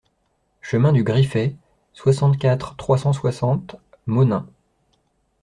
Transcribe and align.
Chemin 0.61 0.93
du 0.93 1.03
Griffet, 1.03 1.53
soixante-quatre, 1.93 2.75
trois 2.75 2.97
cent 2.97 3.13
soixante 3.13 3.75
Monein 4.07 4.47